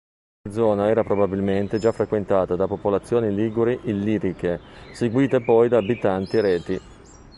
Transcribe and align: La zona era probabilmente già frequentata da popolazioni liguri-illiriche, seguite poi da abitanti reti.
La 0.45 0.51
zona 0.51 0.89
era 0.89 1.03
probabilmente 1.03 1.77
già 1.77 1.91
frequentata 1.91 2.55
da 2.55 2.65
popolazioni 2.65 3.31
liguri-illiriche, 3.31 4.59
seguite 4.93 5.43
poi 5.43 5.69
da 5.69 5.77
abitanti 5.77 6.39
reti. 6.41 6.81